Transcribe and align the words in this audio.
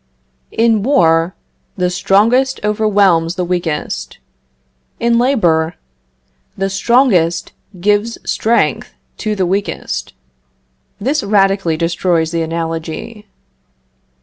In 0.49 0.81
war, 0.81 1.35
the 1.77 1.91
strongest 1.91 2.59
overwhelms 2.63 3.35
the 3.35 3.45
weakest. 3.45 4.17
In 4.99 5.19
labor, 5.19 5.75
the 6.57 6.71
strongest 6.71 7.51
gives 7.79 8.17
strength 8.27 8.95
to 9.17 9.35
the 9.35 9.45
weakest. 9.45 10.13
This 10.99 11.21
radically 11.21 11.77
destroys 11.77 12.31
the 12.31 12.41
analogy. 12.41 13.27